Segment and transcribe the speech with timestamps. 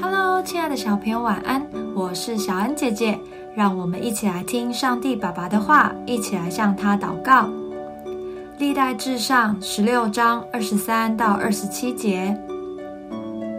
[0.00, 1.64] Hello，亲爱的小朋友，晚安！
[1.94, 3.16] 我是小恩姐姐，
[3.54, 7.48] 让我们一起来听上帝爸爸的话，一起来向他祷告。
[8.58, 12.36] 历代至上十六章二十三到二十七节，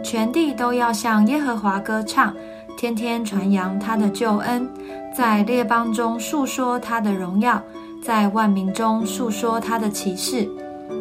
[0.04, 2.34] 全地都要向耶和华歌唱，
[2.76, 4.68] 天天传扬他的救恩，
[5.16, 7.60] 在列邦中述说他的荣耀，
[8.02, 10.46] 在万民中述说他的奇事，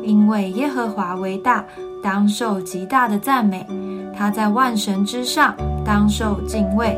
[0.04, 1.66] 因为耶和华为大，
[2.02, 3.68] 当受极大的赞美。
[4.18, 5.54] 他在万神之上，
[5.86, 6.98] 当受敬畏。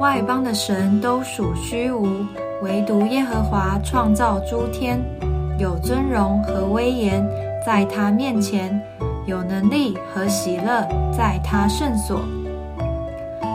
[0.00, 2.06] 外邦的神都属虚无，
[2.62, 5.00] 唯独耶和华创造诸天，
[5.58, 7.26] 有尊荣和威严，
[7.66, 8.80] 在他面前
[9.26, 12.20] 有能力和喜乐，在他圣所。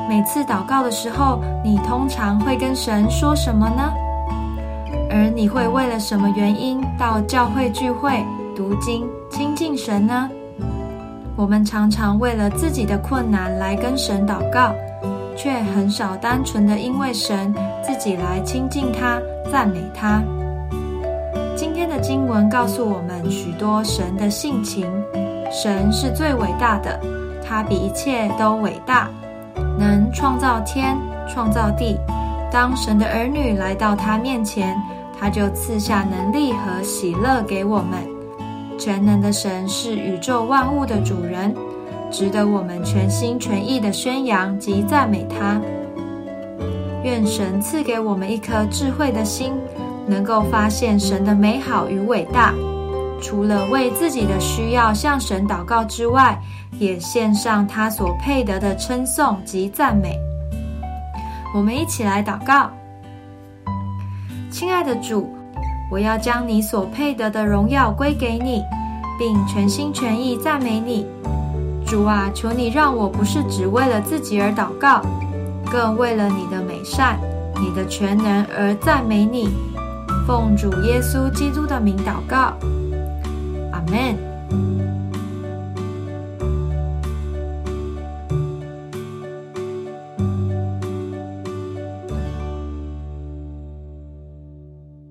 [0.10, 3.94] 每次祷告的时候，你通常会跟神说什么呢？
[5.10, 10.30] 而你会为了什么原因到教会聚会、读经、亲近神呢？
[11.38, 14.74] 我们常常为了自己的困难来跟神祷告，
[15.36, 19.22] 却很少单纯的因为神自己来亲近他、
[19.52, 20.24] 赞美他。
[21.56, 24.92] 今天的经文告诉我们许多神的性情。
[25.52, 27.00] 神是最伟大的，
[27.48, 29.08] 他比一切都伟大，
[29.78, 30.98] 能创造天、
[31.30, 31.96] 创造地。
[32.52, 34.76] 当神的儿女来到他面前，
[35.20, 38.17] 他就赐下能力和喜乐给我们。
[38.78, 41.54] 全能的神是宇宙万物的主人，
[42.12, 45.60] 值得我们全心全意的宣扬及赞美他。
[47.04, 49.54] 愿神赐给我们一颗智慧的心，
[50.08, 52.54] 能够发现神的美好与伟大。
[53.20, 56.40] 除了为自己的需要向神祷告之外，
[56.78, 60.20] 也献上他所配得的称颂及赞美。
[61.56, 62.70] 我们一起来祷告，
[64.52, 65.34] 亲爱的主。
[65.90, 68.62] 我要将你所配得的荣耀归给你，
[69.18, 71.06] 并全心全意赞美你，
[71.86, 72.30] 主啊！
[72.34, 75.02] 求你让我不是只为了自己而祷告，
[75.72, 77.18] 更为了你的美善、
[77.56, 79.50] 你的全能而赞美你。
[80.28, 82.54] 奉主耶稣基督的名祷告，
[83.72, 84.18] 阿门。